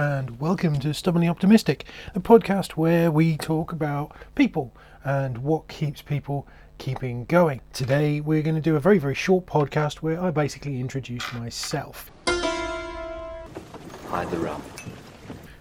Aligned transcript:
And 0.00 0.40
welcome 0.40 0.80
to 0.80 0.94
Stubbornly 0.94 1.28
Optimistic, 1.28 1.84
a 2.14 2.20
podcast 2.20 2.70
where 2.70 3.10
we 3.10 3.36
talk 3.36 3.70
about 3.70 4.16
people 4.34 4.74
and 5.04 5.36
what 5.36 5.68
keeps 5.68 6.00
people 6.00 6.48
keeping 6.78 7.26
going. 7.26 7.60
Today, 7.74 8.22
we're 8.22 8.40
going 8.40 8.54
to 8.54 8.62
do 8.62 8.76
a 8.76 8.80
very, 8.80 8.96
very 8.96 9.14
short 9.14 9.44
podcast 9.44 9.96
where 9.96 10.18
I 10.18 10.30
basically 10.30 10.80
introduce 10.80 11.30
myself. 11.34 12.10
Hide 12.26 14.30
the 14.30 14.38
rum. 14.38 14.62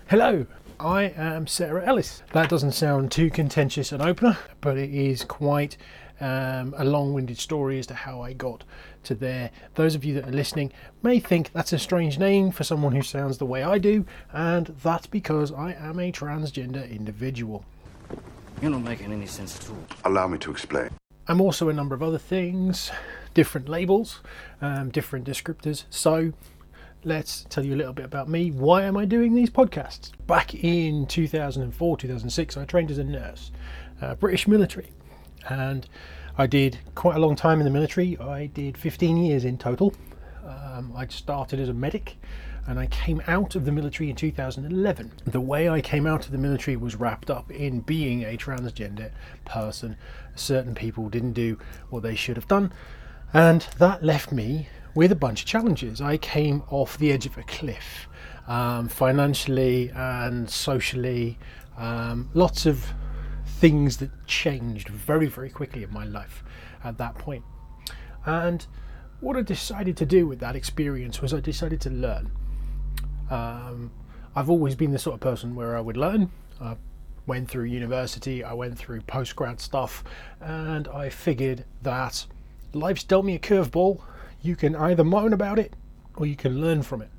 Hello, 0.07 0.45
I 0.79 1.13
am 1.17 1.45
Sarah 1.45 1.85
Ellis. 1.85 2.23
That 2.31 2.49
doesn't 2.49 2.71
sound 2.71 3.11
too 3.11 3.29
contentious 3.29 3.91
an 3.91 4.01
opener, 4.01 4.37
but 4.61 4.77
it 4.77 4.93
is 4.93 5.25
quite 5.25 5.75
um, 6.21 6.73
a 6.77 6.85
long 6.85 7.13
winded 7.13 7.39
story 7.39 7.77
as 7.77 7.87
to 7.87 7.93
how 7.93 8.21
I 8.21 8.31
got 8.31 8.63
to 9.03 9.15
there. 9.15 9.51
Those 9.75 9.95
of 9.95 10.03
you 10.03 10.13
that 10.15 10.27
are 10.27 10.31
listening 10.31 10.71
may 11.01 11.19
think 11.19 11.51
that's 11.53 11.73
a 11.73 11.79
strange 11.79 12.19
name 12.19 12.51
for 12.51 12.63
someone 12.63 12.93
who 12.93 13.01
sounds 13.01 13.37
the 13.37 13.45
way 13.45 13.63
I 13.63 13.77
do, 13.77 14.05
and 14.31 14.67
that's 14.83 15.07
because 15.07 15.51
I 15.51 15.73
am 15.73 15.99
a 15.99 16.11
transgender 16.11 16.89
individual. 16.89 17.65
You're 18.61 18.71
not 18.71 18.83
making 18.83 19.11
any 19.11 19.25
sense 19.25 19.57
at 19.57 19.69
all. 19.69 19.85
Allow 20.05 20.27
me 20.27 20.37
to 20.39 20.51
explain. 20.51 20.89
I'm 21.27 21.41
also 21.41 21.69
a 21.69 21.73
number 21.73 21.93
of 21.95 22.01
other 22.01 22.17
things, 22.17 22.91
different 23.33 23.69
labels, 23.69 24.21
um, 24.61 24.89
different 24.89 25.27
descriptors. 25.27 25.83
So 25.89 26.33
let's 27.03 27.45
tell 27.49 27.65
you 27.65 27.75
a 27.75 27.77
little 27.77 27.93
bit 27.93 28.05
about 28.05 28.27
me. 28.27 28.51
Why 28.51 28.83
am 28.83 28.97
I 28.97 29.05
doing 29.05 29.33
these 29.33 29.49
podcasts? 29.49 30.11
Back 30.27 30.55
in 30.55 31.05
2004, 31.05 31.97
2006, 31.97 32.57
I 32.57 32.65
trained 32.65 32.91
as 32.91 32.97
a 32.97 33.03
nurse, 33.03 33.51
uh, 34.01 34.15
British 34.15 34.47
military, 34.47 34.91
and 35.47 35.87
I 36.39 36.47
did 36.47 36.79
quite 36.95 37.17
a 37.17 37.19
long 37.19 37.35
time 37.35 37.59
in 37.59 37.65
the 37.65 37.69
military. 37.69 38.17
I 38.17 38.45
did 38.45 38.77
15 38.77 39.17
years 39.17 39.43
in 39.43 39.57
total. 39.57 39.93
Um, 40.47 40.93
I 40.95 41.05
started 41.07 41.59
as 41.59 41.67
a 41.67 41.73
medic 41.73 42.15
and 42.65 42.79
I 42.79 42.85
came 42.85 43.21
out 43.27 43.55
of 43.55 43.65
the 43.65 43.73
military 43.73 44.09
in 44.09 44.15
2011. 44.15 45.11
The 45.27 45.41
way 45.41 45.67
I 45.67 45.81
came 45.81 46.07
out 46.07 46.25
of 46.25 46.31
the 46.31 46.37
military 46.37 46.77
was 46.77 46.95
wrapped 46.95 47.29
up 47.29 47.51
in 47.51 47.81
being 47.81 48.23
a 48.23 48.37
transgender 48.37 49.11
person. 49.43 49.97
Certain 50.35 50.73
people 50.73 51.09
didn't 51.09 51.33
do 51.33 51.59
what 51.89 52.03
they 52.03 52.15
should 52.15 52.37
have 52.37 52.47
done, 52.47 52.71
and 53.33 53.67
that 53.77 54.01
left 54.01 54.31
me 54.31 54.69
with 54.95 55.11
a 55.11 55.17
bunch 55.17 55.41
of 55.41 55.45
challenges. 55.45 55.99
I 55.99 56.15
came 56.15 56.63
off 56.69 56.97
the 56.97 57.11
edge 57.11 57.25
of 57.25 57.37
a 57.37 57.43
cliff 57.43 58.07
um, 58.47 58.87
financially 58.87 59.91
and 59.93 60.49
socially. 60.49 61.37
Um, 61.77 62.29
lots 62.33 62.65
of 62.65 62.85
things 63.59 63.97
that 63.97 64.09
changed 64.25 64.87
very, 64.87 65.27
very 65.27 65.49
quickly 65.49 65.83
in 65.83 65.91
my 65.91 66.05
life 66.05 66.43
at 66.81 66.97
that 66.97 67.13
point. 67.15 67.43
And 68.25 68.65
what 69.19 69.35
I 69.35 69.41
decided 69.41 69.97
to 69.97 70.05
do 70.05 70.25
with 70.25 70.39
that 70.39 70.55
experience 70.55 71.21
was 71.21 71.33
I 71.33 71.41
decided 71.41 71.81
to 71.81 71.89
learn. 71.89 72.31
Um, 73.29 73.91
I've 74.33 74.49
always 74.49 74.75
been 74.75 74.91
the 74.91 74.99
sort 74.99 75.15
of 75.15 75.19
person 75.19 75.55
where 75.55 75.75
I 75.75 75.81
would 75.81 75.97
learn. 75.97 76.31
I 76.61 76.77
went 77.27 77.49
through 77.49 77.65
university, 77.65 78.45
I 78.45 78.53
went 78.53 78.77
through 78.77 79.01
postgrad 79.01 79.59
stuff, 79.59 80.05
and 80.39 80.87
I 80.87 81.09
figured 81.09 81.65
that 81.81 82.25
life's 82.71 83.03
dealt 83.03 83.25
me 83.25 83.35
a 83.35 83.39
curveball. 83.39 84.01
You 84.41 84.55
can 84.55 84.73
either 84.73 85.03
moan 85.03 85.33
about 85.33 85.59
it 85.59 85.73
or 86.15 86.25
you 86.25 86.37
can 86.37 86.61
learn 86.61 86.81
from 86.81 87.01
it. 87.01 87.09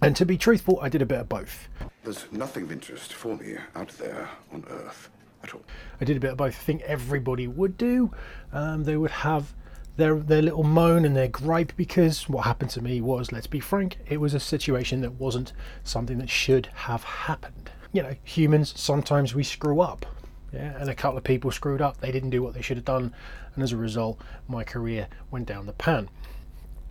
And 0.00 0.14
to 0.16 0.24
be 0.24 0.38
truthful, 0.38 0.78
I 0.80 0.88
did 0.88 1.02
a 1.02 1.06
bit 1.06 1.18
of 1.18 1.28
both. 1.28 1.68
There's 2.04 2.30
nothing 2.30 2.62
of 2.64 2.72
interest 2.72 3.12
for 3.12 3.36
me 3.36 3.56
out 3.74 3.88
there 3.98 4.28
on 4.52 4.64
Earth 4.70 5.10
at 5.42 5.54
all. 5.54 5.62
I 6.00 6.04
did 6.04 6.16
a 6.16 6.20
bit 6.20 6.32
of 6.32 6.36
both. 6.36 6.54
I 6.54 6.62
think 6.62 6.82
everybody 6.82 7.46
would 7.46 7.76
do. 7.76 8.12
Um, 8.52 8.84
they 8.84 8.96
would 8.96 9.10
have 9.10 9.54
their 9.96 10.16
their 10.16 10.42
little 10.42 10.62
moan 10.62 11.04
and 11.04 11.14
their 11.14 11.28
gripe 11.28 11.72
because 11.76 12.28
what 12.28 12.44
happened 12.44 12.70
to 12.70 12.82
me 12.82 13.00
was, 13.00 13.32
let's 13.32 13.46
be 13.46 13.60
frank, 13.60 13.98
it 14.08 14.20
was 14.20 14.34
a 14.34 14.40
situation 14.40 15.00
that 15.02 15.12
wasn't 15.12 15.52
something 15.84 16.18
that 16.18 16.30
should 16.30 16.66
have 16.74 17.04
happened. 17.04 17.70
You 17.92 18.02
know, 18.02 18.14
humans 18.24 18.72
sometimes 18.76 19.34
we 19.34 19.42
screw 19.42 19.80
up. 19.80 20.06
Yeah, 20.52 20.76
and 20.78 20.90
a 20.90 20.94
couple 20.94 21.16
of 21.16 21.24
people 21.24 21.50
screwed 21.50 21.80
up. 21.80 21.98
They 22.00 22.12
didn't 22.12 22.30
do 22.30 22.42
what 22.42 22.52
they 22.52 22.60
should 22.60 22.76
have 22.76 22.84
done, 22.84 23.14
and 23.54 23.64
as 23.64 23.72
a 23.72 23.76
result, 23.76 24.20
my 24.48 24.64
career 24.64 25.08
went 25.30 25.46
down 25.46 25.64
the 25.64 25.72
pan. 25.72 26.10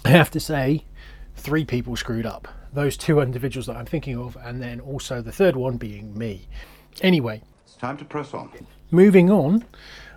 I 0.03 0.09
have 0.09 0.31
to 0.31 0.39
say, 0.39 0.85
three 1.35 1.63
people 1.63 1.95
screwed 1.95 2.25
up. 2.25 2.47
Those 2.73 2.97
two 2.97 3.19
individuals 3.19 3.67
that 3.67 3.75
I'm 3.75 3.85
thinking 3.85 4.17
of, 4.17 4.35
and 4.41 4.61
then 4.61 4.79
also 4.79 5.21
the 5.21 5.31
third 5.31 5.55
one 5.55 5.77
being 5.77 6.17
me. 6.17 6.47
Anyway, 7.01 7.43
It's 7.71 7.79
time 7.79 7.95
to 7.99 8.05
press 8.05 8.33
on. 8.33 8.51
moving 8.91 9.31
on 9.31 9.63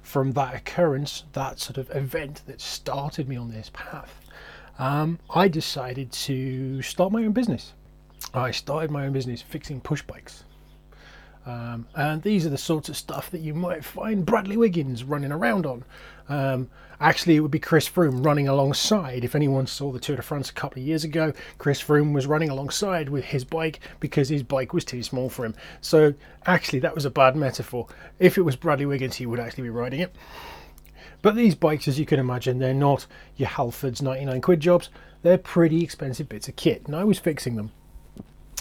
from 0.03 0.32
that 0.32 0.56
occurrence, 0.56 1.22
that 1.34 1.60
sort 1.60 1.78
of 1.78 1.88
event 1.94 2.42
that 2.48 2.60
started 2.60 3.28
me 3.28 3.37
on 3.37 3.48
this 3.48 3.70
path, 3.72 4.20
um, 4.81 5.20
I 5.32 5.47
decided 5.47 6.10
to 6.10 6.82
start 6.82 7.12
my 7.12 7.25
own 7.25 7.31
business. 7.31 7.72
I 8.34 8.50
started 8.50 8.91
my 8.91 9.06
own 9.06 9.12
business 9.12 9.41
fixing 9.41 9.81
push 9.81 10.03
bikes. 10.03 10.42
Um, 11.47 11.87
and 11.94 12.22
these 12.22 12.47
are 12.47 12.50
the 12.50 12.59
sorts 12.59 12.88
of 12.88 12.97
stuff 12.97 13.31
that 13.31 13.41
you 13.41 13.55
might 13.55 13.84
find 13.84 14.25
Bradley 14.25 14.56
Wiggins 14.56 15.05
running 15.05 15.32
around 15.32 15.66
on. 15.66 15.84
Um, 16.28 16.71
actually, 17.00 17.37
it 17.37 17.41
would 17.41 17.50
be 17.50 17.59
Chris 17.59 17.88
Froome 17.88 18.25
running 18.25 18.49
alongside. 18.49 19.25
If 19.25 19.34
anyone 19.34 19.66
saw 19.66 19.93
the 19.93 20.00
Tour 20.00 20.16
de 20.16 20.22
France 20.22 20.49
a 20.49 20.54
couple 20.54 20.81
of 20.81 20.87
years 20.87 21.04
ago, 21.04 21.34
Chris 21.59 21.83
Froome 21.83 22.15
was 22.15 22.27
running 22.27 22.49
alongside 22.49 23.10
with 23.10 23.25
his 23.25 23.44
bike 23.44 23.81
because 24.00 24.31
his 24.31 24.43
bike 24.43 24.72
was 24.72 24.84
too 24.84 25.03
small 25.03 25.28
for 25.28 25.44
him. 25.44 25.54
So, 25.83 26.15
actually, 26.47 26.78
that 26.81 26.94
was 26.94 27.04
a 27.04 27.10
bad 27.10 27.37
metaphor. 27.37 27.88
If 28.19 28.38
it 28.38 28.43
was 28.43 28.56
Bradley 28.56 28.87
Wiggins, 28.87 29.16
he 29.16 29.27
would 29.27 29.41
actually 29.41 29.65
be 29.65 29.71
riding 29.71 30.00
it. 30.00 30.15
But 31.21 31.37
these 31.37 31.54
bikes, 31.54 31.88
as 31.88 31.99
you 31.99 32.06
can 32.06 32.21
imagine, 32.21 32.59
they're 32.59 32.75
not 32.75 33.06
your 33.37 33.49
Halfords 33.49 34.03
99 34.03 34.41
quid 34.41 34.60
jobs. 34.60 34.88
They're 35.22 35.38
pretty 35.38 35.83
expensive 35.83 36.28
bits 36.28 36.49
of 36.49 36.56
kit, 36.56 36.83
and 36.87 36.94
I 36.94 37.04
was 37.04 37.19
fixing 37.19 37.56
them. 37.56 37.72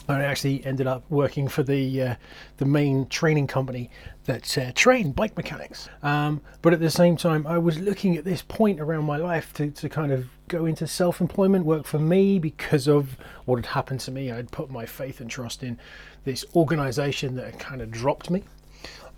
I 0.08 0.24
actually 0.24 0.66
ended 0.66 0.86
up 0.86 1.03
working 1.09 1.47
for 1.47 1.64
the 1.64 2.02
uh, 2.02 2.16
the 2.58 2.66
main 2.66 3.08
training 3.08 3.47
company 3.47 3.90
that 4.25 4.58
uh, 4.58 4.72
trained 4.75 5.16
bike 5.16 5.36
mechanics. 5.38 5.90
Um, 6.02 6.41
but 6.62 6.74
at 6.74 6.80
the 6.80 6.90
same 6.90 7.16
time, 7.18 7.47
I 7.47 7.58
was 7.58 7.80
looking 7.80 8.18
at 8.18 8.25
this 8.25 8.41
point 8.41 8.80
around 8.80 9.06
my 9.06 9.18
life 9.18 9.53
to, 9.53 9.69
to 9.72 9.90
kind 9.90 10.12
of 10.12 10.28
go 10.47 10.66
into 10.66 10.88
self-employment, 10.88 11.66
work 11.66 11.86
for 11.86 12.00
me 12.00 12.40
because 12.40 12.88
of 12.88 13.18
what 13.46 13.58
had 13.58 13.66
happened 13.68 14.00
to 14.02 14.12
me. 14.12 14.31
I'd 14.31 14.52
put 14.52 14.69
my 14.69 14.86
faith 14.86 15.22
and 15.22 15.30
trust 15.30 15.64
in 15.64 15.80
this 16.24 16.46
organisation 16.56 17.35
that 17.35 17.46
had 17.46 17.59
kind 17.59 17.81
of 17.81 17.91
dropped 17.91 18.30
me. 18.30 18.44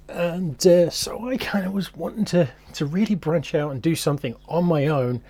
And 0.08 0.66
uh, 0.68 0.90
so 0.92 1.28
I 1.28 1.38
kind 1.38 1.66
of 1.66 1.74
was 1.74 1.96
wanting 1.96 2.26
to, 2.26 2.48
to 2.74 2.86
really 2.86 3.16
branch 3.16 3.56
out 3.56 3.72
and 3.72 3.82
do 3.82 3.96
something 3.96 4.36
on 4.48 4.66
my 4.66 4.88
own, 4.88 5.24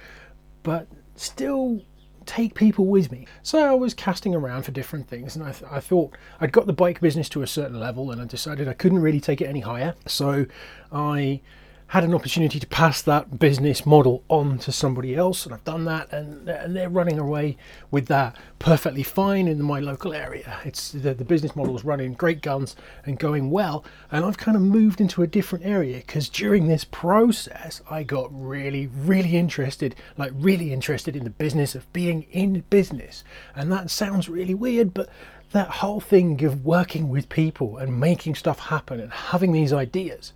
but 0.64 0.88
still 1.16 1.82
take 2.25 2.56
people 2.56 2.86
with 2.86 3.12
me. 3.12 3.28
So 3.44 3.59
I 3.59 3.74
was 3.74 3.94
casting 3.94 4.34
around 4.36 4.63
for 4.63 4.72
different 4.72 5.08
things, 5.08 5.36
and 5.36 5.46
I, 5.46 5.52
th- 5.52 5.72
I 5.72 5.80
thought 5.80 6.16
I'd 6.40 6.52
got 6.52 6.66
the 6.66 6.74
bike 6.74 7.02
business 7.02 7.30
to 7.30 7.41
a 7.41 7.47
certain 7.47 7.80
level, 7.80 8.12
and 8.12 8.22
I 8.22 8.25
decided 8.25 8.68
I 8.68 8.74
couldn't 8.74 9.00
really 9.00 9.19
take 9.19 9.41
it 9.41 9.46
any 9.46 9.62
higher. 9.62 9.96
So 10.08 10.46
I 10.91 11.41
had 11.88 12.03
an 12.03 12.16
opportunity 12.16 12.59
to 12.59 12.68
pass 12.68 13.01
that 13.03 13.38
business 13.38 13.85
model 13.85 14.23
on 14.28 14.57
to 14.57 14.72
somebody 14.72 15.16
else, 15.16 15.46
and 15.46 15.53
I've 15.53 15.63
done 15.63 15.85
that, 15.85 16.12
and, 16.12 16.50
and 16.50 16.75
they're 16.75 16.90
running 16.90 17.19
away 17.19 17.57
with 17.91 18.07
that 18.07 18.35
perfectly 18.57 19.03
fine 19.03 19.47
in 19.47 19.62
my 19.62 19.79
local 19.79 20.12
area. 20.12 20.59
It's 20.66 20.91
the, 20.91 21.13
the 21.13 21.24
business 21.24 21.56
model 21.56 21.75
is 21.75 21.85
running 21.85 22.13
great 22.13 22.41
guns 22.41 22.75
and 23.06 23.19
going 23.19 23.51
well, 23.51 23.85
and 24.12 24.25
I've 24.25 24.38
kind 24.38 24.57
of 24.57 24.63
moved 24.63 25.00
into 25.00 25.22
a 25.22 25.28
different 25.28 25.63
area 25.63 25.97
because 25.97 26.28
during 26.28 26.68
this 26.68 26.85
process, 26.85 27.81
I 27.90 28.01
got 28.01 28.29
really, 28.31 28.88
really 28.88 29.38
interested, 29.38 29.95
like 30.18 30.31
really 30.34 30.74
interested 30.74 31.16
in 31.16 31.24
the 31.24 31.29
business 31.29 31.75
of 31.75 31.91
being 31.94 32.24
in 32.31 32.62
business, 32.72 33.24
and 33.56 33.72
that 33.72 33.91
sounds 33.91 34.28
really 34.28 34.56
weird, 34.56 34.94
but 34.94 35.07
that 35.51 35.69
whole 35.69 36.01
thing 36.01 36.44
of 36.44 36.66
working 36.66 37.10
with 37.10 37.30
people 37.30 37.77
and 37.77 38.00
making 38.00 38.36
stuff 38.36 38.60
happen 38.60 39.00
and 39.00 39.13
having 39.13 39.51
these 39.51 39.71
ideas 39.71 40.33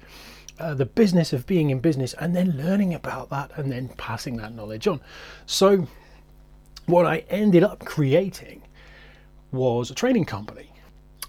uh, 0.60 0.74
the 0.74 0.86
business 0.86 1.34
of 1.34 1.46
being 1.46 1.70
in 1.70 1.80
business 1.80 2.14
and 2.20 2.36
then 2.36 2.58
learning 2.58 2.94
about 2.94 3.30
that 3.30 3.52
and 3.56 3.72
then 3.72 3.90
passing 3.98 4.38
that 4.38 4.54
knowledge 4.54 4.88
on. 4.88 5.00
So, 5.46 5.88
what 6.86 7.06
I 7.06 7.20
ended 7.30 7.64
up 7.64 7.86
creating 7.86 8.64
was 9.52 9.92
a 9.92 9.96
training 9.96 10.26
company. 10.26 10.72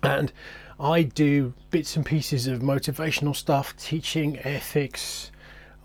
And 0.03 0.33
I 0.79 1.03
do 1.03 1.53
bits 1.71 1.97
and 1.97 2.07
pieces 2.07 2.47
of 2.47 2.61
motivational 2.61 3.37
stuff, 3.37 3.77
teaching 3.77 4.39
ethics, 4.39 5.31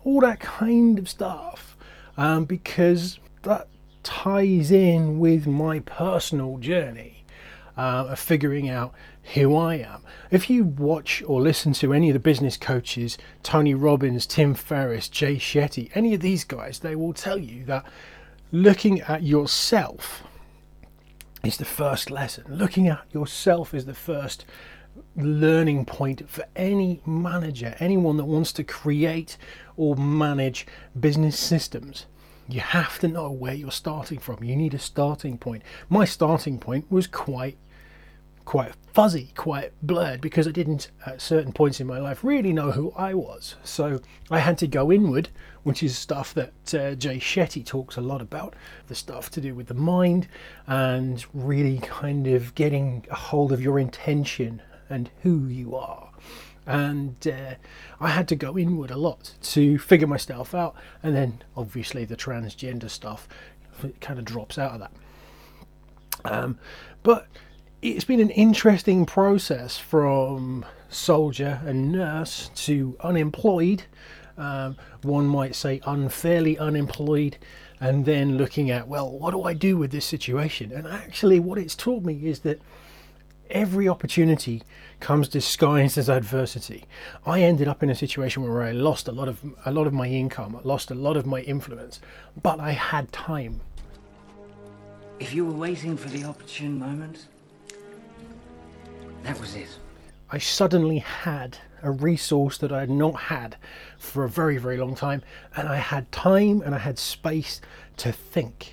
all 0.04 0.20
that 0.20 0.40
kind 0.40 0.98
of 0.98 1.08
stuff, 1.08 1.76
um, 2.16 2.46
because 2.46 3.18
that 3.42 3.68
ties 4.02 4.70
in 4.70 5.18
with 5.18 5.46
my 5.46 5.80
personal 5.80 6.56
journey 6.58 7.24
uh, 7.76 8.06
of 8.10 8.18
figuring 8.18 8.68
out 8.68 8.94
who 9.34 9.56
I 9.56 9.76
am. 9.76 10.02
If 10.30 10.48
you 10.48 10.64
watch 10.64 11.22
or 11.26 11.40
listen 11.40 11.72
to 11.74 11.92
any 11.92 12.10
of 12.10 12.14
the 12.14 12.20
business 12.20 12.56
coaches, 12.56 13.18
Tony 13.42 13.74
Robbins, 13.74 14.26
Tim 14.26 14.54
Ferriss, 14.54 15.08
Jay 15.08 15.36
Shetty, 15.36 15.90
any 15.94 16.14
of 16.14 16.20
these 16.20 16.44
guys, 16.44 16.78
they 16.78 16.96
will 16.96 17.12
tell 17.12 17.38
you 17.38 17.64
that 17.64 17.84
looking 18.52 19.00
at 19.02 19.22
yourself 19.22 20.22
is 21.44 21.56
the 21.56 21.64
first 21.64 22.10
lesson. 22.10 22.44
Looking 22.48 22.88
at 22.88 23.04
yourself 23.12 23.74
is 23.74 23.84
the 23.84 23.94
first 23.94 24.44
learning 25.16 25.84
point 25.84 26.28
for 26.28 26.44
any 26.54 27.00
manager, 27.06 27.76
anyone 27.78 28.16
that 28.16 28.24
wants 28.24 28.52
to 28.54 28.64
create 28.64 29.36
or 29.76 29.96
manage 29.96 30.66
business 30.98 31.38
systems. 31.38 32.06
You 32.48 32.60
have 32.60 32.98
to 33.00 33.08
know 33.08 33.30
where 33.30 33.54
you're 33.54 33.72
starting 33.72 34.18
from. 34.18 34.44
You 34.44 34.56
need 34.56 34.74
a 34.74 34.78
starting 34.78 35.36
point. 35.36 35.62
My 35.88 36.04
starting 36.04 36.58
point 36.58 36.90
was 36.90 37.06
quite 37.06 37.58
quite 38.46 38.72
fuzzy, 38.94 39.32
quite 39.36 39.72
blurred, 39.82 40.22
because 40.22 40.48
I 40.48 40.52
didn't, 40.52 40.90
at 41.04 41.20
certain 41.20 41.52
points 41.52 41.80
in 41.80 41.86
my 41.86 41.98
life, 41.98 42.24
really 42.24 42.52
know 42.52 42.70
who 42.70 42.92
I 42.92 43.12
was. 43.12 43.56
So 43.62 44.00
I 44.30 44.38
had 44.38 44.56
to 44.58 44.66
go 44.66 44.90
inward, 44.90 45.28
which 45.64 45.82
is 45.82 45.98
stuff 45.98 46.32
that 46.34 46.74
uh, 46.74 46.94
Jay 46.94 47.18
Shetty 47.18 47.66
talks 47.66 47.96
a 47.96 48.00
lot 48.00 48.22
about 48.22 48.54
the 48.86 48.94
stuff 48.94 49.28
to 49.32 49.40
do 49.40 49.54
with 49.54 49.66
the 49.66 49.74
mind 49.74 50.28
and 50.66 51.26
really 51.34 51.78
kind 51.78 52.28
of 52.28 52.54
getting 52.54 53.04
a 53.10 53.16
hold 53.16 53.52
of 53.52 53.60
your 53.60 53.78
intention 53.78 54.62
and 54.88 55.10
who 55.22 55.46
you 55.48 55.74
are. 55.76 56.10
And 56.66 57.26
uh, 57.26 57.54
I 58.00 58.08
had 58.08 58.28
to 58.28 58.36
go 58.36 58.56
inward 58.56 58.92
a 58.92 58.96
lot 58.96 59.34
to 59.42 59.76
figure 59.78 60.06
myself 60.06 60.54
out, 60.54 60.76
and 61.02 61.14
then 61.14 61.42
obviously 61.56 62.04
the 62.04 62.16
transgender 62.16 62.88
stuff 62.88 63.28
kind 64.00 64.18
of 64.18 64.24
drops 64.24 64.56
out 64.56 64.72
of 64.72 64.80
that. 64.80 64.92
Um, 66.24 66.58
but 67.02 67.26
it's 67.82 68.04
been 68.04 68.20
an 68.20 68.30
interesting 68.30 69.06
process 69.06 69.76
from 69.76 70.64
soldier 70.88 71.60
and 71.66 71.92
nurse 71.92 72.50
to 72.54 72.96
unemployed. 73.00 73.84
Um, 74.38 74.76
one 75.02 75.26
might 75.26 75.54
say 75.54 75.80
unfairly 75.86 76.58
unemployed, 76.58 77.38
and 77.80 78.04
then 78.04 78.36
looking 78.36 78.70
at, 78.70 78.88
well, 78.88 79.10
what 79.10 79.30
do 79.32 79.44
I 79.44 79.54
do 79.54 79.76
with 79.76 79.90
this 79.90 80.04
situation? 80.04 80.72
And 80.72 80.86
actually, 80.86 81.40
what 81.40 81.58
it's 81.58 81.74
taught 81.74 82.02
me 82.02 82.26
is 82.26 82.40
that 82.40 82.60
every 83.50 83.88
opportunity 83.88 84.62
comes 85.00 85.28
disguised 85.28 85.96
as 85.96 86.08
adversity. 86.08 86.84
I 87.24 87.42
ended 87.42 87.68
up 87.68 87.82
in 87.82 87.90
a 87.90 87.94
situation 87.94 88.42
where 88.42 88.62
I 88.62 88.72
lost 88.72 89.08
a 89.08 89.12
lot 89.12 89.28
of 89.28 89.40
a 89.64 89.70
lot 89.70 89.86
of 89.86 89.92
my 89.92 90.06
income, 90.06 90.58
lost 90.64 90.90
a 90.90 90.94
lot 90.94 91.16
of 91.16 91.26
my 91.26 91.40
influence, 91.42 92.00
but 92.42 92.58
I 92.60 92.72
had 92.72 93.12
time. 93.12 93.60
If 95.18 95.34
you 95.34 95.46
were 95.46 95.52
waiting 95.52 95.96
for 95.96 96.08
the 96.10 96.24
opportune 96.24 96.78
moment, 96.78 97.26
that 99.26 99.40
was 99.40 99.54
it. 99.56 99.68
I 100.30 100.38
suddenly 100.38 100.98
had 100.98 101.58
a 101.82 101.90
resource 101.90 102.58
that 102.58 102.72
I 102.72 102.80
had 102.80 102.90
not 102.90 103.14
had 103.14 103.56
for 103.98 104.24
a 104.24 104.28
very, 104.28 104.56
very 104.56 104.76
long 104.76 104.94
time, 104.94 105.22
and 105.56 105.68
I 105.68 105.76
had 105.76 106.10
time 106.10 106.62
and 106.62 106.74
I 106.74 106.78
had 106.78 106.98
space 106.98 107.60
to 107.98 108.12
think. 108.12 108.72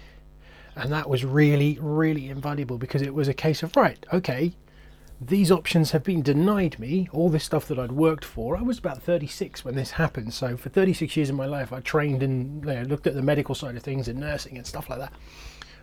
And 0.75 0.91
that 0.91 1.09
was 1.09 1.23
really, 1.23 1.77
really 1.79 2.29
invaluable 2.29 2.77
because 2.77 3.01
it 3.01 3.13
was 3.13 3.27
a 3.27 3.33
case 3.33 3.61
of, 3.61 3.75
right, 3.75 4.03
okay, 4.11 4.53
these 5.21 5.51
options 5.51 5.91
have 5.91 6.03
been 6.03 6.21
denied 6.21 6.79
me. 6.79 7.07
All 7.11 7.29
this 7.29 7.43
stuff 7.43 7.67
that 7.67 7.79
I'd 7.79 7.91
worked 7.91 8.25
for. 8.25 8.57
I 8.57 8.61
was 8.61 8.79
about 8.79 9.01
36 9.01 9.63
when 9.63 9.75
this 9.75 9.91
happened. 9.91 10.33
So 10.33 10.57
for 10.57 10.69
36 10.69 11.15
years 11.15 11.29
of 11.29 11.35
my 11.35 11.45
life, 11.45 11.71
I 11.71 11.79
trained 11.79 12.23
and 12.23 12.65
you 12.65 12.73
know, 12.73 12.81
looked 12.83 13.07
at 13.07 13.13
the 13.13 13.21
medical 13.21 13.55
side 13.55 13.75
of 13.75 13.83
things 13.83 14.07
and 14.07 14.19
nursing 14.19 14.57
and 14.57 14.65
stuff 14.65 14.89
like 14.89 14.99
that. 14.99 15.13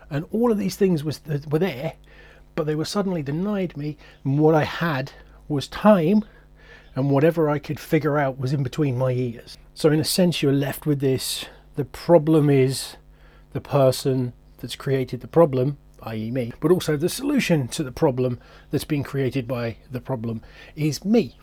And 0.09 0.25
all 0.31 0.51
of 0.51 0.57
these 0.57 0.75
things 0.75 1.03
was 1.03 1.21
were 1.49 1.59
there, 1.59 1.93
but 2.55 2.65
they 2.65 2.75
were 2.75 2.85
suddenly 2.85 3.21
denied 3.21 3.77
me. 3.77 3.97
And 4.23 4.39
what 4.39 4.55
I 4.55 4.63
had 4.63 5.11
was 5.47 5.67
time, 5.67 6.23
and 6.95 7.09
whatever 7.09 7.49
I 7.49 7.59
could 7.59 7.79
figure 7.79 8.17
out 8.17 8.39
was 8.39 8.53
in 8.53 8.63
between 8.63 8.97
my 8.97 9.11
ears. 9.11 9.57
So 9.73 9.89
in 9.89 9.99
a 9.99 10.05
sense, 10.05 10.41
you're 10.41 10.51
left 10.51 10.85
with 10.85 10.99
this. 10.99 11.45
The 11.75 11.85
problem 11.85 12.49
is 12.49 12.97
the 13.53 13.61
person 13.61 14.33
that's 14.59 14.75
created 14.75 15.21
the 15.21 15.27
problem 15.27 15.77
i.e., 16.03 16.31
me, 16.31 16.51
but 16.59 16.71
also 16.71 16.97
the 16.97 17.09
solution 17.09 17.67
to 17.69 17.83
the 17.83 17.91
problem 17.91 18.39
that's 18.69 18.83
been 18.83 19.03
created 19.03 19.47
by 19.47 19.77
the 19.91 20.01
problem 20.01 20.41
is 20.75 21.05
me. 21.05 21.37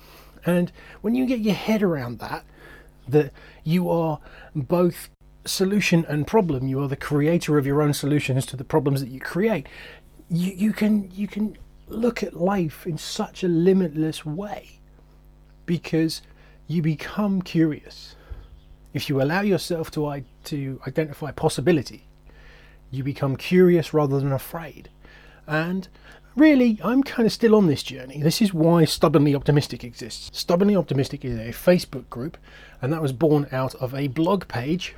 And 0.45 0.73
when 1.01 1.15
you 1.15 1.27
get 1.27 1.41
your 1.41 1.55
head 1.55 1.83
around 1.83 2.19
that, 2.19 2.45
that 3.07 3.33
you 3.65 3.89
are 3.91 4.21
both 4.55 5.09
solution 5.45 6.05
and 6.09 6.27
problem, 6.27 6.67
you 6.69 6.81
are 6.83 6.89
the 6.89 6.97
creator 6.97 7.59
of 7.59 7.67
your 7.67 7.81
own 7.81 7.95
solutions 7.95 8.45
to 8.47 8.57
the 8.57 8.65
problems 8.65 9.01
that 9.01 9.11
you 9.11 9.21
create, 9.21 9.67
you, 10.31 10.53
you 10.53 10.73
can 10.73 11.11
you 11.15 11.27
can 11.27 11.57
look 11.89 12.23
at 12.23 12.35
life 12.35 12.87
in 12.87 12.99
such 12.99 13.43
a 13.43 13.49
limitless 13.49 14.25
way 14.25 14.79
because 15.67 16.23
you 16.67 16.83
become 16.83 17.43
curious. 17.43 18.15
If 18.93 19.09
you 19.09 19.21
allow 19.21 19.43
yourself 19.43 19.91
to, 19.93 20.25
to 20.45 20.81
identify 20.87 21.31
possibility, 21.31 22.07
you 22.91 23.03
become 23.03 23.37
curious 23.37 23.95
rather 23.95 24.19
than 24.19 24.33
afraid. 24.33 24.91
And 25.47 25.89
really, 26.37 26.79
I'm 26.83 27.03
kind 27.03 27.27
of 27.27 27.33
still 27.33 27.55
on 27.55 27.67
this 27.67 27.83
journey. 27.83 28.23
This 28.23 28.41
is 28.41 28.53
why 28.55 28.85
Stubbornly 28.85 29.35
Optimistic 29.35 29.85
exists. 29.85 30.39
Stubbornly 30.39 30.77
Optimistic 30.77 31.25
is 31.25 31.39
a 31.39 31.53
Facebook 31.53 32.09
group, 32.11 32.39
and 32.81 32.93
that 32.93 33.03
was 33.03 33.13
born 33.13 33.47
out 33.53 33.75
of 33.77 33.95
a 33.95 34.09
blog 34.09 34.49
page 34.49 34.95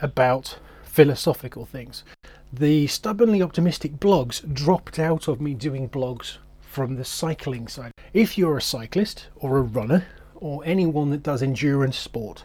about 0.00 0.58
philosophical 0.96 1.66
things. 1.66 2.04
The 2.50 2.86
Stubbornly 2.86 3.42
Optimistic 3.42 3.96
blogs 3.98 4.40
dropped 4.54 4.98
out 4.98 5.28
of 5.28 5.42
me 5.42 5.52
doing 5.52 5.90
blogs 5.90 6.38
from 6.62 6.96
the 6.96 7.04
cycling 7.04 7.68
side. 7.68 7.92
If 8.14 8.38
you're 8.38 8.56
a 8.56 8.62
cyclist 8.62 9.26
or 9.36 9.58
a 9.58 9.60
runner 9.60 10.06
or 10.36 10.64
anyone 10.64 11.10
that 11.10 11.22
does 11.22 11.42
endurance 11.42 11.98
sport, 11.98 12.44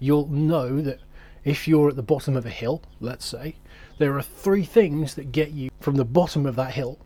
you'll 0.00 0.26
know 0.26 0.80
that 0.80 0.98
if 1.44 1.68
you're 1.68 1.90
at 1.90 1.94
the 1.94 2.02
bottom 2.02 2.36
of 2.36 2.44
a 2.44 2.50
hill, 2.50 2.82
let's 2.98 3.24
say, 3.24 3.54
there 3.98 4.18
are 4.18 4.22
three 4.22 4.64
things 4.64 5.14
that 5.14 5.30
get 5.30 5.52
you 5.52 5.70
from 5.78 5.94
the 5.94 6.04
bottom 6.04 6.44
of 6.44 6.56
that 6.56 6.72
hill 6.72 6.98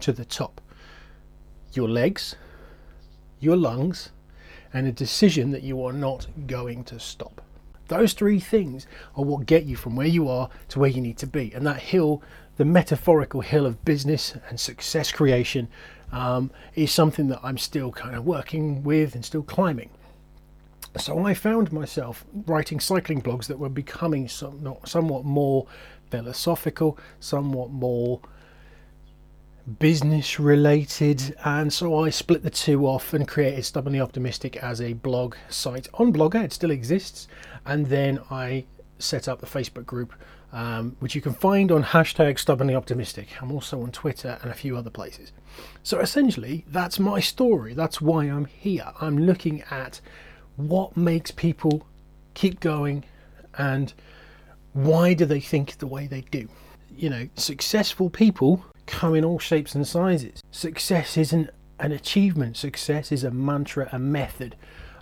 to 0.00 0.12
the 0.12 0.26
top 0.26 0.60
your 1.72 1.88
legs, 1.88 2.36
your 3.40 3.56
lungs, 3.56 4.10
and 4.74 4.86
a 4.86 4.92
decision 4.92 5.52
that 5.52 5.62
you 5.62 5.82
are 5.82 5.94
not 5.94 6.26
going 6.46 6.84
to 6.84 7.00
stop. 7.00 7.40
Those 7.88 8.12
three 8.12 8.40
things 8.40 8.86
are 9.16 9.24
what 9.24 9.46
get 9.46 9.64
you 9.64 9.76
from 9.76 9.96
where 9.96 10.06
you 10.06 10.28
are 10.28 10.48
to 10.68 10.78
where 10.78 10.90
you 10.90 11.00
need 11.00 11.18
to 11.18 11.26
be. 11.26 11.52
And 11.54 11.66
that 11.66 11.80
hill, 11.80 12.22
the 12.56 12.64
metaphorical 12.64 13.40
hill 13.40 13.66
of 13.66 13.84
business 13.84 14.34
and 14.48 14.60
success 14.60 15.10
creation, 15.10 15.68
um, 16.12 16.50
is 16.74 16.92
something 16.92 17.28
that 17.28 17.40
I'm 17.42 17.58
still 17.58 17.90
kind 17.90 18.14
of 18.14 18.24
working 18.24 18.82
with 18.82 19.14
and 19.14 19.24
still 19.24 19.42
climbing. 19.42 19.90
So 20.96 21.26
I 21.26 21.34
found 21.34 21.72
myself 21.72 22.24
writing 22.46 22.80
cycling 22.80 23.22
blogs 23.22 23.46
that 23.46 23.58
were 23.58 23.68
becoming 23.68 24.28
some, 24.28 24.76
somewhat 24.84 25.24
more 25.24 25.66
philosophical, 26.10 26.98
somewhat 27.20 27.70
more 27.70 28.20
business 29.68 30.40
related, 30.40 31.36
and 31.44 31.72
so 31.72 31.98
I 32.02 32.10
split 32.10 32.42
the 32.42 32.50
two 32.50 32.86
off 32.86 33.12
and 33.12 33.28
created 33.28 33.64
Stubbornly 33.64 34.00
Optimistic 34.00 34.56
as 34.56 34.80
a 34.80 34.94
blog 34.94 35.36
site 35.48 35.88
on 35.94 36.12
Blogger. 36.12 36.42
It 36.42 36.52
still 36.52 36.70
exists, 36.70 37.28
and 37.66 37.86
then 37.86 38.20
I 38.30 38.64
set 38.98 39.28
up 39.28 39.40
the 39.40 39.46
Facebook 39.46 39.84
group, 39.84 40.14
um, 40.52 40.96
which 41.00 41.14
you 41.14 41.20
can 41.20 41.34
find 41.34 41.70
on 41.70 41.84
hashtag 41.84 42.38
Stubbornly 42.38 42.74
Optimistic. 42.74 43.28
I'm 43.40 43.52
also 43.52 43.82
on 43.82 43.92
Twitter 43.92 44.38
and 44.42 44.50
a 44.50 44.54
few 44.54 44.76
other 44.76 44.90
places. 44.90 45.32
So 45.82 46.00
essentially, 46.00 46.64
that's 46.68 46.98
my 46.98 47.20
story. 47.20 47.74
That's 47.74 48.00
why 48.00 48.24
I'm 48.24 48.46
here. 48.46 48.92
I'm 49.00 49.18
looking 49.18 49.62
at 49.70 50.00
what 50.56 50.96
makes 50.96 51.30
people 51.30 51.86
keep 52.34 52.60
going 52.60 53.04
and 53.56 53.92
why 54.72 55.14
do 55.14 55.24
they 55.24 55.40
think 55.40 55.78
the 55.78 55.86
way 55.86 56.06
they 56.06 56.22
do? 56.22 56.48
You 56.96 57.10
know, 57.10 57.28
successful 57.36 58.10
people 58.10 58.64
come 58.88 59.14
in 59.14 59.24
all 59.24 59.38
shapes 59.38 59.74
and 59.74 59.86
sizes. 59.86 60.42
Success 60.50 61.16
isn't 61.16 61.50
an 61.78 61.92
achievement, 61.92 62.56
success 62.56 63.12
is 63.12 63.22
a 63.22 63.30
mantra, 63.30 63.88
a 63.92 63.98
method. 63.98 64.56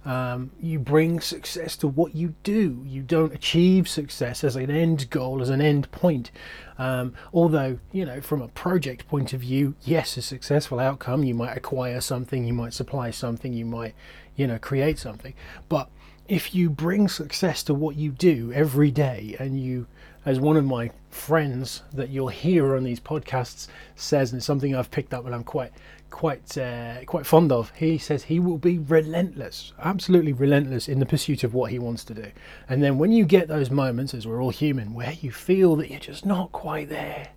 Um, 0.04 0.52
you 0.60 0.78
bring 0.78 1.20
success 1.20 1.76
to 1.78 1.88
what 1.88 2.14
you 2.14 2.34
do. 2.44 2.84
You 2.86 3.02
don't 3.02 3.34
achieve 3.34 3.88
success 3.88 4.44
as 4.44 4.54
an 4.54 4.70
end 4.70 5.10
goal, 5.10 5.42
as 5.42 5.48
an 5.50 5.60
end 5.60 5.90
point. 5.90 6.30
Um, 6.78 7.14
although, 7.32 7.80
you 7.90 8.04
know, 8.04 8.20
from 8.20 8.40
a 8.40 8.48
project 8.48 9.08
point 9.08 9.32
of 9.32 9.40
view, 9.40 9.74
yes, 9.82 10.16
a 10.16 10.22
successful 10.22 10.78
outcome, 10.78 11.24
you 11.24 11.34
might 11.34 11.56
acquire 11.56 12.00
something, 12.00 12.44
you 12.44 12.52
might 12.52 12.72
supply 12.72 13.10
something, 13.10 13.52
you 13.52 13.64
might, 13.64 13.94
you 14.36 14.46
know, 14.46 14.58
create 14.60 15.00
something. 15.00 15.34
But 15.68 15.90
if 16.28 16.54
you 16.54 16.70
bring 16.70 17.08
success 17.08 17.64
to 17.64 17.74
what 17.74 17.96
you 17.96 18.12
do 18.12 18.52
every 18.52 18.92
day 18.92 19.34
and 19.40 19.60
you 19.60 19.88
as 20.26 20.38
one 20.38 20.58
of 20.58 20.64
my 20.64 20.90
friends 21.08 21.82
that 21.94 22.10
you'll 22.10 22.28
hear 22.28 22.76
on 22.76 22.84
these 22.84 23.00
podcasts 23.00 23.68
says 23.94 24.32
and 24.32 24.38
it's 24.38 24.46
something 24.46 24.76
I've 24.76 24.90
picked 24.90 25.14
up 25.14 25.24
and 25.24 25.34
I'm 25.34 25.44
quite 25.44 25.72
quite 26.10 26.58
uh, 26.58 27.04
quite 27.06 27.24
fond 27.24 27.50
of 27.50 27.70
he 27.76 27.96
says 27.96 28.24
he 28.24 28.38
will 28.38 28.58
be 28.58 28.78
relentless 28.78 29.72
absolutely 29.82 30.32
relentless 30.32 30.88
in 30.88 31.00
the 31.00 31.06
pursuit 31.06 31.42
of 31.42 31.54
what 31.54 31.70
he 31.70 31.78
wants 31.78 32.04
to 32.04 32.14
do 32.14 32.26
and 32.68 32.82
then 32.82 32.98
when 32.98 33.12
you 33.12 33.24
get 33.24 33.48
those 33.48 33.70
moments 33.70 34.12
as 34.12 34.26
we're 34.26 34.42
all 34.42 34.50
human 34.50 34.92
where 34.92 35.12
you 35.20 35.32
feel 35.32 35.74
that 35.76 35.90
you're 35.90 35.98
just 35.98 36.26
not 36.26 36.52
quite 36.52 36.88
there 36.88 37.28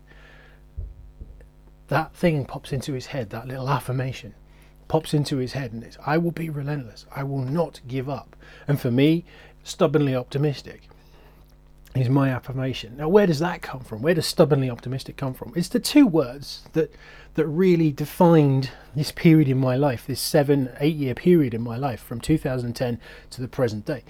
that 1.88 2.14
thing 2.14 2.46
pops 2.46 2.74
into 2.74 2.94
his 2.94 3.08
head 3.08 3.30
that 3.30 3.48
little 3.48 3.70
affirmation 3.70 4.34
pops 4.90 5.14
into 5.14 5.38
his 5.38 5.54
head 5.54 5.72
and 5.72 5.84
it's 5.84 5.98
I 6.06 6.18
will 6.18 6.32
be 6.32 6.50
relentless. 6.50 7.06
I 7.16 7.24
will 7.24 7.44
not 7.44 7.80
give 7.88 8.10
up. 8.10 8.36
And 8.68 8.82
for 8.82 8.92
me, 8.92 9.24
stubbornly 9.64 10.16
optimistic 10.16 10.90
is 11.96 12.10
my 12.10 12.30
affirmation. 12.30 12.98
Now 12.98 13.10
where 13.10 13.28
does 13.28 13.40
that 13.40 13.62
come 13.62 13.82
from? 13.82 14.02
Where 14.02 14.14
does 14.14 14.28
stubbornly 14.28 14.70
optimistic 14.70 15.18
come 15.18 15.34
from? 15.34 15.54
It's 15.56 15.70
the 15.70 15.80
two 15.80 16.06
words 16.06 16.64
that 16.74 16.94
that 17.36 17.46
really 17.46 17.92
defined 17.92 18.72
this 18.96 19.12
period 19.12 19.48
in 19.48 19.58
my 19.58 19.76
life, 19.76 20.06
this 20.06 20.20
seven, 20.20 20.70
eight 20.80 20.96
year 20.96 21.16
period 21.16 21.54
in 21.54 21.62
my 21.62 21.78
life 21.78 22.02
from 22.02 22.20
2010 22.20 23.00
to 23.30 23.42
the 23.42 23.48
present 23.48 23.86
day, 23.86 24.04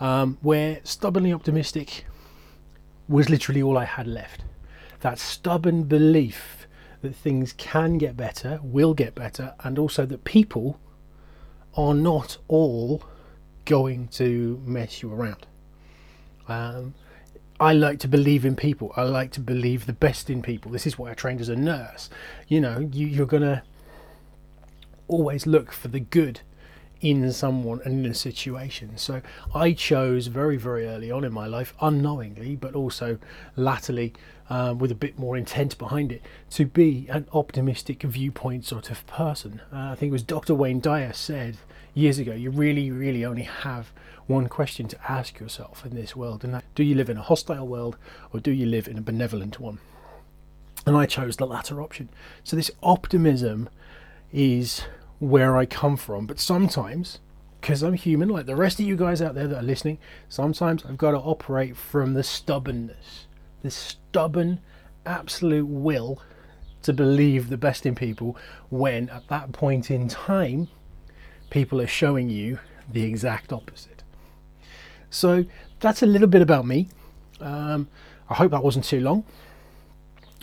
um, 0.00 0.38
where 0.42 0.80
stubbornly 0.84 1.32
optimistic 1.32 2.04
was 3.08 3.30
literally 3.30 3.62
all 3.62 3.78
I 3.78 3.84
had 3.84 4.06
left. 4.06 4.42
That 5.00 5.18
stubborn 5.18 5.84
belief 5.84 6.66
that 7.00 7.14
things 7.14 7.52
can 7.52 7.98
get 7.98 8.16
better, 8.16 8.58
will 8.62 8.94
get 8.94 9.14
better, 9.14 9.54
and 9.64 9.78
also 9.78 10.04
that 10.06 10.24
people 10.24 10.78
are 11.74 11.94
not 11.94 12.38
all 12.48 13.02
going 13.64 14.08
to 14.08 14.60
mess 14.64 15.02
you 15.02 15.12
around. 15.12 15.46
Um, 16.48 16.94
I 17.60 17.72
like 17.72 17.98
to 18.00 18.08
believe 18.08 18.44
in 18.44 18.54
people. 18.54 18.92
I 18.96 19.02
like 19.02 19.32
to 19.32 19.40
believe 19.40 19.86
the 19.86 19.92
best 19.92 20.30
in 20.30 20.42
people. 20.42 20.70
This 20.70 20.86
is 20.86 20.98
why 20.98 21.10
I 21.10 21.14
trained 21.14 21.40
as 21.40 21.48
a 21.48 21.56
nurse. 21.56 22.08
You 22.46 22.60
know, 22.60 22.78
you, 22.92 23.06
you're 23.06 23.26
going 23.26 23.42
to 23.42 23.62
always 25.08 25.46
look 25.46 25.72
for 25.72 25.88
the 25.88 26.00
good 26.00 26.40
in 27.00 27.32
someone 27.32 27.80
and 27.84 28.04
in 28.04 28.10
a 28.10 28.14
situation. 28.14 28.96
So 28.96 29.22
I 29.54 29.72
chose 29.72 30.26
very, 30.26 30.56
very 30.56 30.86
early 30.86 31.10
on 31.10 31.24
in 31.24 31.32
my 31.32 31.46
life, 31.46 31.74
unknowingly, 31.80 32.56
but 32.56 32.74
also 32.74 33.18
latterly 33.56 34.14
um, 34.50 34.78
with 34.78 34.90
a 34.90 34.96
bit 34.96 35.18
more 35.18 35.36
intent 35.36 35.78
behind 35.78 36.10
it, 36.10 36.22
to 36.50 36.66
be 36.66 37.06
an 37.10 37.26
optimistic 37.32 38.02
viewpoint 38.02 38.64
sort 38.64 38.90
of 38.90 39.06
person. 39.06 39.60
Uh, 39.72 39.90
I 39.90 39.94
think 39.94 40.10
it 40.10 40.12
was 40.12 40.22
Dr. 40.22 40.54
Wayne 40.54 40.80
Dyer 40.80 41.12
said 41.12 41.58
years 41.94 42.18
ago, 42.18 42.32
you 42.32 42.50
really, 42.50 42.90
really 42.90 43.24
only 43.24 43.42
have 43.42 43.92
one 44.26 44.46
question 44.48 44.88
to 44.88 45.10
ask 45.10 45.40
yourself 45.40 45.84
in 45.84 45.94
this 45.94 46.14
world, 46.14 46.44
and 46.44 46.54
that 46.54 46.64
do 46.74 46.82
you 46.82 46.94
live 46.94 47.10
in 47.10 47.16
a 47.16 47.22
hostile 47.22 47.66
world 47.66 47.96
or 48.32 48.40
do 48.40 48.50
you 48.50 48.66
live 48.66 48.86
in 48.86 48.98
a 48.98 49.02
benevolent 49.02 49.58
one? 49.58 49.78
And 50.86 50.96
I 50.96 51.06
chose 51.06 51.36
the 51.36 51.46
latter 51.46 51.82
option. 51.82 52.08
So 52.44 52.56
this 52.56 52.70
optimism 52.82 53.68
is 54.32 54.82
where 55.18 55.56
I 55.56 55.66
come 55.66 55.96
from. 55.96 56.26
But 56.26 56.40
sometimes, 56.40 57.18
because 57.60 57.82
I'm 57.82 57.94
human, 57.94 58.28
like 58.28 58.46
the 58.46 58.56
rest 58.56 58.78
of 58.80 58.86
you 58.86 58.96
guys 58.96 59.20
out 59.20 59.34
there 59.34 59.48
that 59.48 59.58
are 59.58 59.62
listening, 59.62 59.98
sometimes 60.28 60.84
I've 60.84 60.98
got 60.98 61.12
to 61.12 61.18
operate 61.18 61.76
from 61.76 62.14
the 62.14 62.22
stubbornness, 62.22 63.26
the 63.62 63.70
stubborn, 63.70 64.60
absolute 65.06 65.66
will 65.66 66.22
to 66.82 66.92
believe 66.92 67.48
the 67.48 67.56
best 67.56 67.86
in 67.86 67.94
people 67.94 68.36
when 68.68 69.08
at 69.08 69.26
that 69.28 69.52
point 69.52 69.90
in 69.90 70.08
time, 70.08 70.68
people 71.50 71.80
are 71.80 71.86
showing 71.86 72.28
you 72.28 72.58
the 72.90 73.02
exact 73.02 73.52
opposite. 73.52 74.02
So 75.10 75.44
that's 75.80 76.02
a 76.02 76.06
little 76.06 76.28
bit 76.28 76.42
about 76.42 76.66
me. 76.66 76.88
Um, 77.40 77.88
I 78.28 78.34
hope 78.34 78.50
that 78.50 78.62
wasn't 78.62 78.84
too 78.84 79.00
long 79.00 79.24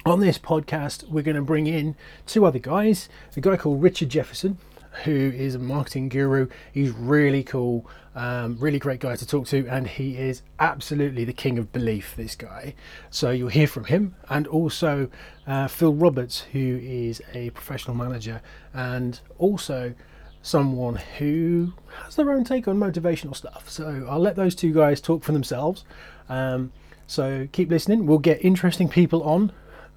on 0.05 0.19
this 0.19 0.37
podcast, 0.37 1.09
we're 1.09 1.23
going 1.23 1.35
to 1.35 1.41
bring 1.41 1.65
in 1.65 1.95
two 2.27 2.45
other 2.45 2.59
guys. 2.59 3.09
A 3.35 3.41
guy 3.41 3.57
called 3.57 3.81
Richard 3.81 4.09
Jefferson, 4.09 4.59
who 5.03 5.11
is 5.11 5.55
a 5.55 5.59
marketing 5.59 6.09
guru. 6.09 6.47
He's 6.71 6.91
really 6.91 7.43
cool, 7.43 7.89
um, 8.13 8.55
really 8.59 8.77
great 8.77 8.99
guy 8.99 9.15
to 9.15 9.25
talk 9.25 9.47
to, 9.47 9.67
and 9.67 9.87
he 9.87 10.15
is 10.15 10.43
absolutely 10.59 11.25
the 11.25 11.33
king 11.33 11.57
of 11.57 11.73
belief. 11.73 12.15
This 12.15 12.35
guy. 12.35 12.75
So 13.09 13.31
you'll 13.31 13.49
hear 13.49 13.65
from 13.65 13.85
him, 13.85 14.15
and 14.29 14.45
also 14.45 15.09
uh, 15.47 15.67
Phil 15.67 15.93
Roberts, 15.93 16.41
who 16.51 16.79
is 16.83 17.19
a 17.33 17.49
professional 17.49 17.97
manager 17.97 18.41
and 18.75 19.19
also 19.39 19.95
someone 20.43 20.97
who 21.17 21.73
has 22.03 22.15
their 22.15 22.29
own 22.31 22.43
take 22.43 22.67
on 22.67 22.77
motivational 22.77 23.35
stuff. 23.35 23.67
So 23.71 24.05
I'll 24.07 24.19
let 24.19 24.35
those 24.35 24.53
two 24.53 24.71
guys 24.71 25.01
talk 25.01 25.23
for 25.23 25.31
themselves. 25.31 25.83
Um, 26.29 26.71
so 27.07 27.47
keep 27.51 27.71
listening. 27.71 28.05
We'll 28.05 28.19
get 28.19 28.45
interesting 28.45 28.87
people 28.87 29.23
on 29.23 29.51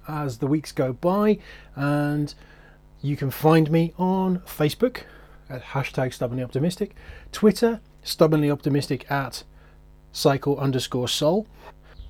as 0.09 0.39
the 0.39 0.47
weeks 0.47 0.71
go 0.71 0.93
by. 0.93 1.37
And 1.75 2.33
you 3.01 3.15
can 3.15 3.31
find 3.31 3.69
me 3.71 3.93
on 3.97 4.39
Facebook 4.39 5.03
at 5.49 5.63
hashtag 5.63 6.13
stubbornly 6.13 6.43
optimistic, 6.43 6.95
Twitter, 7.31 7.79
stubbornly 8.03 8.51
optimistic 8.51 9.09
at 9.09 9.43
cycle 10.11 10.57
underscore 10.59 11.07
soul. 11.07 11.47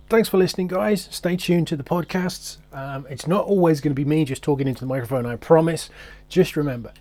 Thanks 0.09 0.27
for 0.27 0.37
listening, 0.37 0.67
guys. 0.67 1.07
Stay 1.11 1.35
tuned 1.35 1.67
to 1.67 1.75
the 1.75 1.83
podcasts. 1.83 2.57
Um, 2.73 3.05
it's 3.09 3.27
not 3.27 3.45
always 3.45 3.79
going 3.79 3.91
to 3.91 3.95
be 3.95 4.05
me 4.05 4.25
just 4.25 4.41
talking 4.41 4.67
into 4.67 4.81
the 4.81 4.87
microphone, 4.87 5.25
I 5.25 5.35
promise. 5.35 5.89
Just 6.27 6.55
remember 6.55 6.91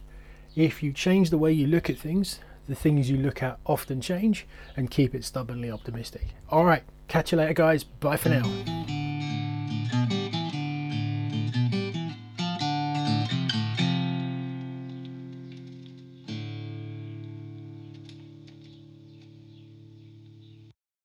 if 0.55 0.83
you 0.83 0.93
change 0.93 1.31
the 1.31 1.39
way 1.39 1.53
you 1.53 1.67
look 1.67 1.89
at 1.89 1.97
things, 1.97 2.41
the 2.69 2.75
things 2.75 3.09
you 3.09 3.17
look 3.17 3.43
at 3.43 3.59
often 3.65 4.01
change, 4.01 4.47
and 4.77 4.91
keep 4.91 5.15
it 5.15 5.25
stubbornly 5.25 5.71
optimistic. 5.71 6.27
All 6.51 6.67
right, 6.67 6.83
catch 7.07 7.33
you 7.33 7.39
later, 7.39 7.55
guys. 7.55 7.83
Bye 7.85 8.19
for 8.19 8.29
now. 8.29 8.78